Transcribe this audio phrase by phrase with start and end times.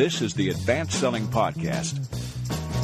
[0.00, 2.08] This is the Advanced Selling Podcast.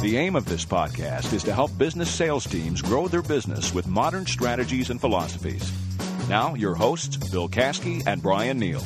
[0.03, 3.87] The aim of this podcast is to help business sales teams grow their business with
[3.87, 5.73] modern strategies and philosophies.
[6.29, 8.83] Now, your hosts, Bill Caskey and Bryan Neale.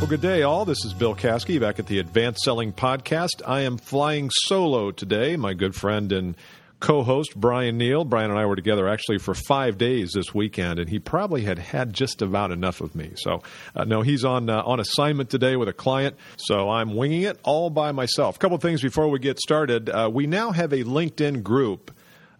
[0.00, 0.64] Well, good day, all.
[0.64, 3.42] This is Bill Caskey back at the Advanced Selling Podcast.
[3.46, 5.36] I am flying solo today.
[5.36, 6.34] My good friend and
[6.82, 8.04] co host, Bryan Neale.
[8.04, 11.58] Bryan and I were together actually for five days this weekend, and he probably had
[11.58, 13.12] had just about enough of me.
[13.14, 13.42] So,
[13.74, 17.38] uh, no, he's on, uh, on assignment today with a client, so I'm winging it
[17.44, 18.36] all by myself.
[18.36, 19.88] A couple things before we get started.
[19.88, 21.92] Uh, we now have a LinkedIn group.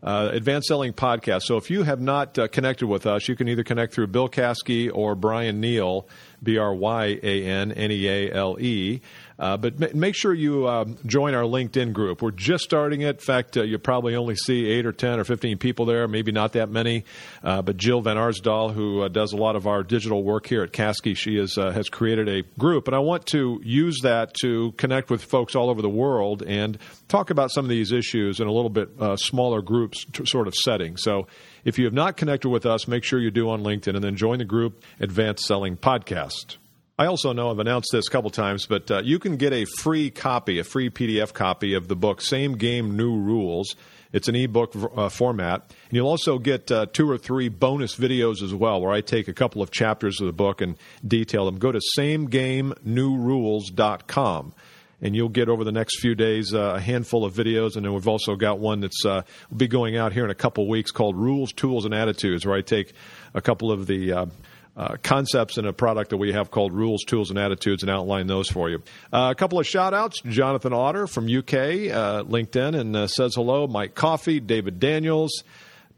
[0.05, 1.43] Uh, Advanced Selling Podcast.
[1.43, 4.29] So if you have not uh, connected with us, you can either connect through Bill
[4.29, 6.09] Caskey or Bryan Neale,
[6.43, 9.01] B R Y A N N E A L E.
[9.39, 12.23] Uh, but m- make sure you um, join our LinkedIn group.
[12.23, 13.17] We're just starting it.
[13.17, 16.31] In fact, uh, you probably only see eight or 10 or 15 people there, maybe
[16.31, 17.05] not that many.
[17.43, 20.73] Uh, but Jill Van Arsdal, who does a lot of our digital work here at
[20.73, 22.87] Caskey, she is, has created a group.
[22.87, 26.79] And I want to use that to connect with folks all over the world and
[27.09, 30.55] talk about some of these issues in a little bit smaller groups t- sort of
[30.55, 30.97] setting.
[30.97, 31.27] So
[31.65, 34.15] if you have not connected with us, make sure you do on LinkedIn and then
[34.15, 36.32] join the group Advanced Selling Podcast.
[36.99, 39.65] I also know I've announced this a couple times, but uh, you can get a
[39.65, 43.75] free copy, a free PDF copy of the book Same Game, New Rules.
[44.13, 45.63] It's an ebook uh, format.
[45.89, 49.27] And you'll also get uh, two or three bonus videos as well, where I take
[49.27, 51.59] a couple of chapters of the book and detail them.
[51.59, 54.55] Go to samegamenewrules.com.
[55.05, 57.93] And you'll get over the next few days uh, a handful of videos, and then
[57.93, 60.93] we've also got one that's uh, will be going out here in a couple weeks
[60.93, 62.93] called "Rules, Tools, and Attitudes," where I take
[63.35, 64.13] a couple of the
[64.77, 68.27] uh, concepts in a product that we have called Rules, Tools, and Attitudes and outline
[68.27, 68.83] those for you.
[69.13, 73.35] Uh, a couple of shout outs Jonathan Otter from UK, uh, LinkedIn, and uh, says
[73.35, 73.67] hello.
[73.67, 75.43] Mike Coffey, David Daniels.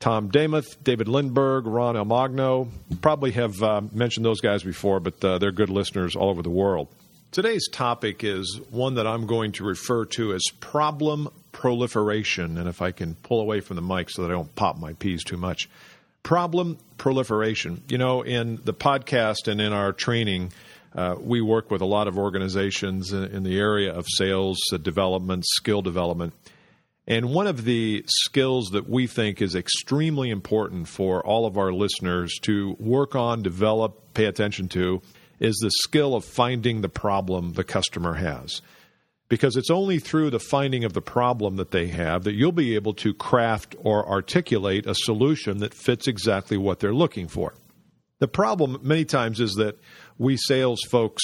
[0.01, 2.69] Tom Damuth, David Lindberg, Ron Almagno.
[3.01, 6.89] Probably have uh, mentioned those guys before, but they're good listeners all over the world.
[7.35, 12.59] Today's topic is one that I'm going to refer to as problem proliferation.
[12.59, 14.93] And if I can pull away from the mic so that I don't pop my
[14.93, 15.69] peas too much.
[16.25, 17.83] Problem proliferation.
[17.89, 20.53] You know, in the podcast and in our training,
[20.95, 25.45] uh, we work with a lot of organizations in, the area of sales uh, development,
[25.47, 26.33] skill development.
[27.07, 31.73] And one of the skills that we think is extremely important for all of our
[31.73, 35.03] listeners to work on, develop, pay attention to
[35.41, 38.63] is the skill of finding the problem the customer has.
[39.29, 42.75] Because it's only through the finding of the problem that they have that you'll be
[42.75, 47.55] able to craft or articulate a solution that fits exactly what they're looking for.
[48.19, 49.79] The problem many times is that
[50.19, 51.23] we sales folks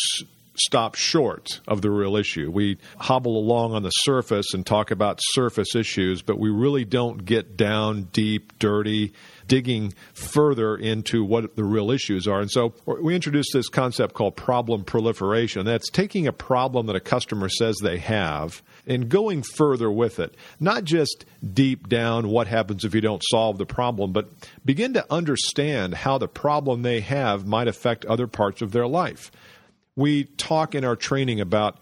[0.61, 2.51] stop short of the real issue.
[2.51, 7.25] We hobble along on the surface and talk about surface issues, but we really don't
[7.25, 9.13] get down deep, dirty,
[9.47, 12.41] digging further into what the real issues are.
[12.41, 15.67] And so we introduced this concept called problem proliferation.
[15.67, 20.35] That's taking a problem that a customer says they have and going further with it.
[20.61, 24.29] Not just deep down what happens if you don't solve the problem, but
[24.65, 29.31] begin to understand how the problem they have might affect other parts of their life
[30.01, 31.79] we talk in our training about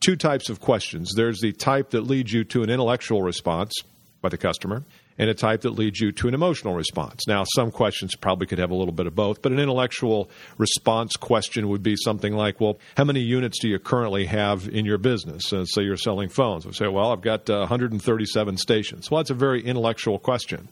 [0.00, 1.12] two types of questions.
[1.14, 3.72] There's the type that leads you to an intellectual response
[4.20, 4.82] by the customer,
[5.18, 7.26] and a type that leads you to an emotional response.
[7.28, 11.14] Now, some questions probably could have a little bit of both, but an intellectual response
[11.16, 14.98] question would be something like, well, how many units do you currently have in your
[14.98, 15.52] business?
[15.52, 16.66] Uh, say you're selling phones.
[16.66, 19.10] We say, well, I've got uh, 137 stations.
[19.10, 20.68] Well, that's a very intellectual question.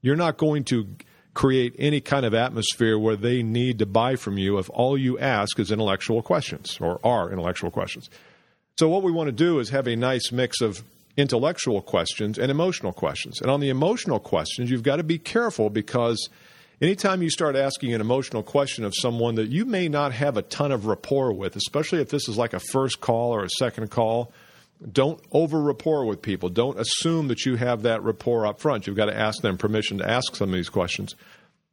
[0.00, 0.88] You're not going to
[1.34, 5.18] create any kind of atmosphere where they need to buy from you if all you
[5.18, 8.10] ask is intellectual questions or are intellectual questions.
[8.78, 10.82] So, what we want to do is have a nice mix of
[11.16, 13.40] intellectual questions and emotional questions.
[13.40, 16.28] And on the emotional questions, you've got to be careful because
[16.80, 20.42] anytime you start asking an emotional question of someone that you may not have a
[20.42, 23.90] ton of rapport with, especially if this is like a first call or a second
[23.90, 24.32] call,
[24.90, 26.48] don't over rapport with people.
[26.48, 28.86] Don't assume that you have that rapport up front.
[28.86, 31.14] You've got to ask them permission to ask some of these questions.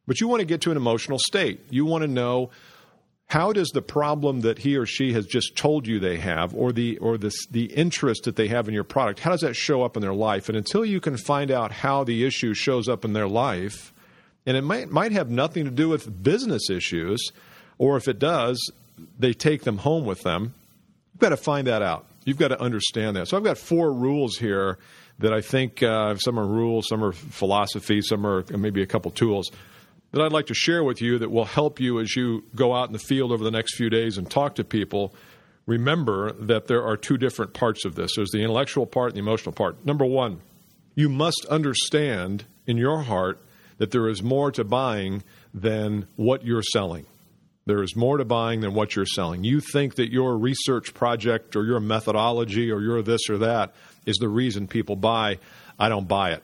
[0.06, 1.60] But you want to get to an emotional state.
[1.70, 2.50] You want to know
[3.30, 6.72] how does the problem that he or she has just told you they have or
[6.72, 9.82] the or the the interest that they have in your product how does that show
[9.84, 13.04] up in their life and until you can find out how the issue shows up
[13.04, 13.92] in their life
[14.46, 17.30] and it might might have nothing to do with business issues
[17.78, 18.72] or if it does
[19.16, 20.52] they take them home with them
[21.14, 23.28] you've got to find that out You've got to understand that.
[23.28, 24.78] So I've got four rules here
[25.18, 29.10] that I think uh, some are rules, some are philosophy, some are maybe a couple
[29.10, 29.50] tools
[30.12, 32.88] that I'd like to share with you that will help you as you go out
[32.88, 35.14] in the field over the next few days and talk to people.
[35.66, 39.20] Remember that there are two different parts of this there's the intellectual part and the
[39.20, 39.84] emotional part.
[39.84, 40.40] Number one,
[40.94, 43.40] you must understand in your heart
[43.78, 45.22] that there is more to buying
[45.54, 47.06] than what you're selling.
[47.66, 49.44] There is more to buying than what you're selling.
[49.44, 53.72] You think that your research project or your methodology or your this or that
[54.06, 55.38] is the reason people buy.
[55.78, 56.42] I don't buy it.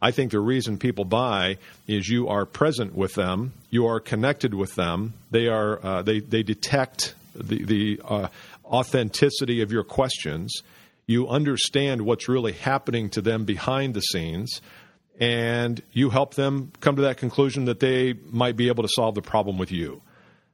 [0.00, 4.54] I think the reason people buy is you are present with them, you are connected
[4.54, 8.28] with them, they are uh, they they detect the the uh,
[8.64, 10.62] authenticity of your questions,
[11.06, 14.60] you understand what's really happening to them behind the scenes,
[15.18, 19.14] and you help them come to that conclusion that they might be able to solve
[19.14, 20.00] the problem with you.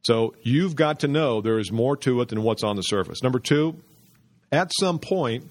[0.05, 3.23] So you've got to know there is more to it than what's on the surface.
[3.23, 3.81] Number two,
[4.53, 5.51] at some point,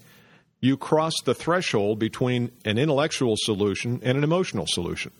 [0.61, 5.11] you cross the threshold between an intellectual solution and an emotional solution.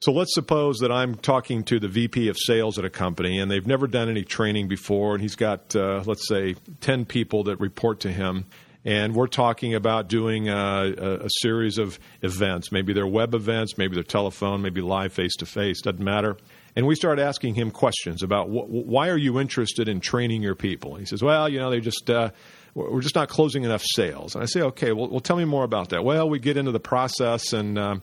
[0.00, 3.48] So let's suppose that I'm talking to the VP of sales at a company and
[3.48, 7.60] they've never done any training before, and he's got, uh, let's say, 10 people that
[7.60, 8.46] report to him.
[8.84, 12.72] And we're talking about doing a, a, a series of events.
[12.72, 16.36] Maybe they're web events, maybe they're telephone, maybe live face to face, doesn't matter.
[16.74, 20.54] And we start asking him questions about wh- why are you interested in training your
[20.54, 20.96] people?
[20.96, 22.08] He says, well, you know, they just.
[22.08, 22.30] Uh,
[22.74, 24.34] we're just not closing enough sales.
[24.34, 26.04] And I say, okay, well, well tell me more about that.
[26.04, 28.02] Well, we get into the process and um,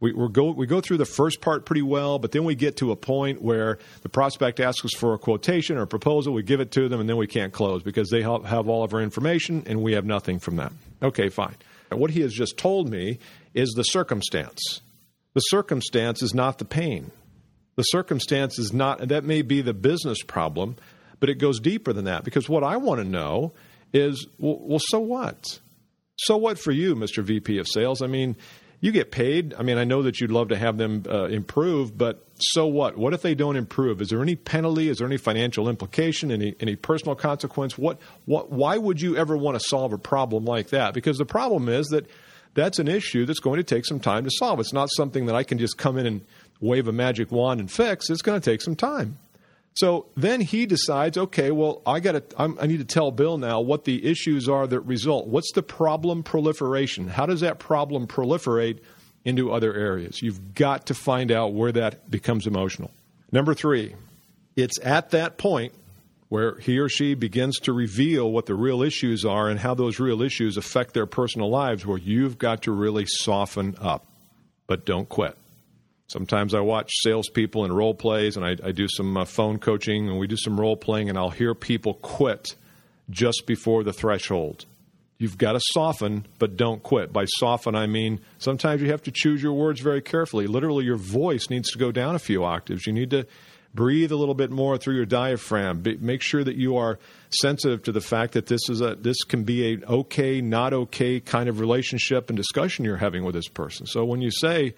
[0.00, 2.92] we, go we go through the first part pretty well, but then we get to
[2.92, 6.32] a point where the prospect asks us for a quotation or a proposal.
[6.32, 8.94] We give it to them, and then we can't close because they have all of
[8.94, 10.78] our information and we have nothing from them.
[11.02, 11.56] Okay, fine.
[11.90, 13.18] And what he has just told me
[13.54, 14.80] is the circumstance.
[15.34, 17.10] The circumstance is not the pain.
[17.78, 20.74] The circumstance is not that may be the business problem,
[21.20, 23.52] but it goes deeper than that because what I want to know
[23.92, 25.60] is well, well, so what?
[26.16, 27.22] So what for you, Mr.
[27.22, 28.02] VP of Sales?
[28.02, 28.34] I mean,
[28.80, 29.54] you get paid.
[29.56, 32.98] I mean, I know that you'd love to have them uh, improve, but so what?
[32.98, 34.02] What if they don't improve?
[34.02, 34.88] Is there any penalty?
[34.88, 36.32] Is there any financial implication?
[36.32, 37.78] Any any personal consequence?
[37.78, 38.50] What what?
[38.50, 40.94] Why would you ever want to solve a problem like that?
[40.94, 42.10] Because the problem is that
[42.54, 44.58] that's an issue that's going to take some time to solve.
[44.58, 46.24] It's not something that I can just come in and
[46.60, 48.10] wave a magic wand and fix.
[48.10, 49.18] It's going to take some time.
[49.74, 53.60] So then he decides, okay, well, I got to, I need to tell Bill now
[53.60, 55.28] what the issues are that result.
[55.28, 57.06] What's the problem proliferation?
[57.06, 58.80] How does that problem proliferate
[59.24, 60.20] into other areas?
[60.20, 62.90] You've got to find out where that becomes emotional.
[63.30, 63.94] Number three,
[64.56, 65.74] it's at that point
[66.28, 70.00] where he or she begins to reveal what the real issues are and how those
[70.00, 74.06] real issues affect their personal lives, where you've got to really soften up.
[74.66, 75.36] But don't quit.
[76.08, 80.08] Sometimes I watch salespeople in role plays, and I, I do some uh, phone coaching,
[80.08, 82.56] and we do some role playing, and I'll hear people quit
[83.10, 84.64] just before the threshold.
[85.18, 87.12] You've got to soften, but don't quit.
[87.12, 90.46] By soften, I mean sometimes you have to choose your words very carefully.
[90.46, 92.86] Literally, your voice needs to go down a few octaves.
[92.86, 93.26] You need to
[93.74, 95.80] breathe a little bit more through your diaphragm.
[95.80, 96.98] Be, make sure that you are
[97.30, 101.20] sensitive to the fact that this is a this can be a okay, not okay
[101.20, 103.86] kind of relationship and discussion you're having with this person.
[103.86, 104.74] So when you say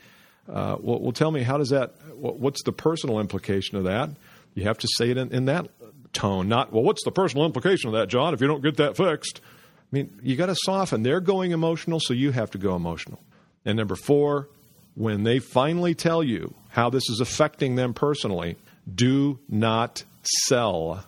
[0.51, 4.11] uh, well, well, tell me, how does that, what's the personal implication of that?
[4.55, 5.69] You have to say it in, in that
[6.13, 8.97] tone, not, well, what's the personal implication of that, John, if you don't get that
[8.97, 9.41] fixed?
[9.45, 11.03] I mean, you got to soften.
[11.03, 13.21] They're going emotional, so you have to go emotional.
[13.65, 14.49] And number four,
[14.95, 18.57] when they finally tell you how this is affecting them personally,
[18.93, 20.05] do not
[20.47, 21.05] sell.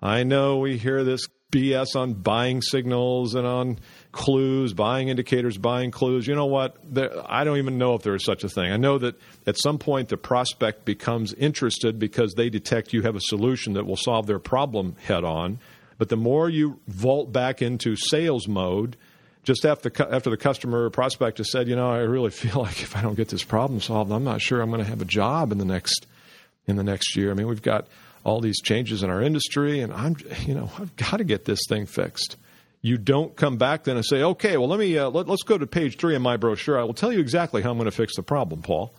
[0.00, 3.78] I know we hear this BS on buying signals and on
[4.12, 6.26] clues, buying indicators, buying clues.
[6.26, 6.76] You know what?
[6.84, 8.70] There, I don't even know if there is such a thing.
[8.70, 13.16] I know that at some point the prospect becomes interested because they detect you have
[13.16, 15.58] a solution that will solve their problem head on.
[15.96, 18.96] But the more you vault back into sales mode,
[19.42, 22.82] just after after the customer or prospect has said, you know, I really feel like
[22.82, 25.06] if I don't get this problem solved, I'm not sure I'm going to have a
[25.06, 26.06] job in the next
[26.66, 27.30] in the next year.
[27.30, 27.86] I mean, we've got
[28.28, 30.16] all these changes in our industry, and I'm,
[30.46, 32.36] you know, I've got to get this thing fixed.
[32.80, 35.58] You don't come back then and say, okay, well, let me uh, let, let's go
[35.58, 36.78] to page three of my brochure.
[36.78, 38.94] I will tell you exactly how I'm going to fix the problem, Paul.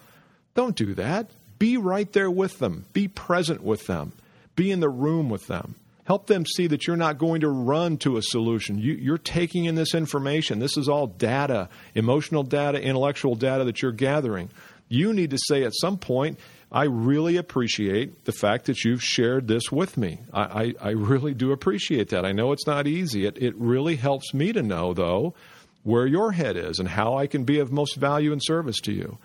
[0.54, 1.30] Don't do that.
[1.60, 2.86] Be right there with them.
[2.92, 4.12] Be present with them.
[4.56, 5.76] Be in the room with them.
[6.06, 8.80] Help them see that you're not going to run to a solution.
[8.80, 10.58] You, are taking in this information.
[10.58, 14.50] This is all data, emotional data, intellectual data that you're gathering.
[14.88, 16.40] You need to say at some point,
[16.72, 20.20] I really appreciate the fact that you've shared this with me.
[20.32, 22.26] I, I, I, really do appreciate that.
[22.26, 23.26] I know it's not easy.
[23.26, 25.34] It, it really helps me to know, though,
[25.82, 28.92] where your head is and how I can be of most value and service to
[28.92, 29.18] you.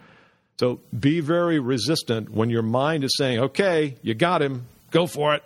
[0.58, 5.34] So be very resistant when your mind is saying, okay, you got him, go for
[5.34, 5.42] it.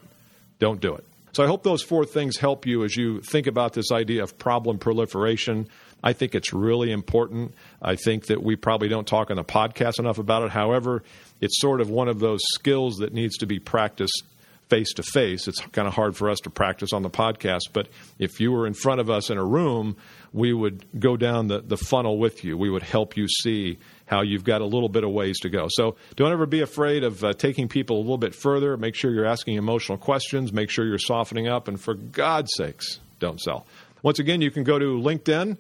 [0.60, 1.04] Don't do it.
[1.32, 4.38] So I hope those four things help you as you think about this idea of
[4.38, 5.68] problem proliferation.
[6.02, 7.54] I think it's really important.
[7.82, 10.50] I think that we probably don't talk on the podcast enough about it.
[10.50, 11.02] However,
[11.40, 14.24] it's sort of one of those skills that needs to be practiced
[14.68, 15.48] face to face.
[15.48, 17.88] It's kind of hard for us to practice on the podcast, but
[18.18, 19.96] if you were in front of us in a room,
[20.32, 22.56] we would go down the, the funnel with you.
[22.56, 25.68] We would help you see how you've got a little bit of ways to go.
[25.70, 28.76] So don't ever be afraid of uh, taking people a little bit further.
[28.76, 30.52] Make sure you're asking emotional questions.
[30.52, 31.68] Make sure you're softening up.
[31.68, 33.66] And for God's sakes, don't sell.
[34.02, 35.56] Once again, you can go to LinkedIn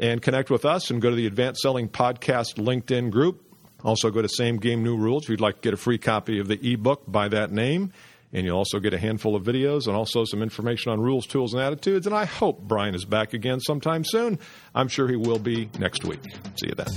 [0.00, 3.44] and connect with us and go to the Advanced Selling Podcast LinkedIn group.
[3.84, 5.24] Also, go to Same Game New Rules.
[5.24, 7.92] If you'd like to get a free copy of the ebook by that name,
[8.32, 11.52] and you'll also get a handful of videos and also some information on rules, tools,
[11.52, 12.06] and attitudes.
[12.06, 14.38] And I hope Bryan is back again sometime soon.
[14.74, 16.22] I'm sure he will be next week.
[16.56, 16.88] See you then.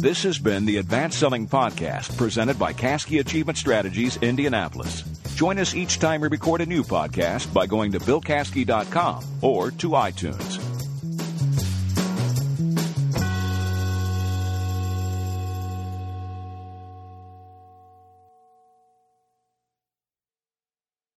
[0.00, 5.02] This has been the Advanced Selling Podcast presented by Caskey Achievement Strategies, Indianapolis.
[5.34, 9.90] Join us each time we record a new podcast by going to BillCaskey.com or to
[9.90, 10.63] iTunes.